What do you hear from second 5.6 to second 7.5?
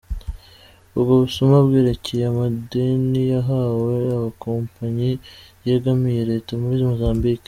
yegamiye reta muri Mozambique.